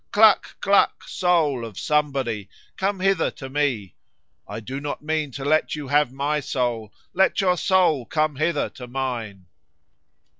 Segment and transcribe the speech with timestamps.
[0.11, 0.59] Cluck!
[0.61, 1.03] cluck!
[1.03, 3.93] soul of Somebody come hither to me.
[4.47, 8.67] I do not mean to let you have my soul, Let your soul come hither
[8.69, 9.45] to mine."